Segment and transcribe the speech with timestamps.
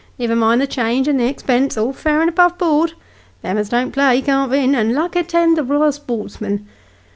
[0.17, 2.93] niver mind the change, and the expense: all fair and above board:
[3.43, 6.67] them as don't play can't vin, and luck attend the ryal sportsman